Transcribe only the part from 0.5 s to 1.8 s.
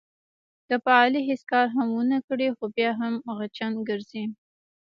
که په علي هېڅ کار